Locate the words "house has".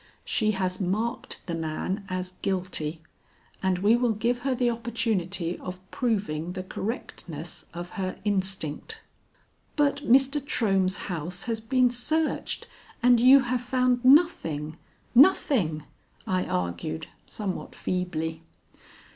11.05-11.59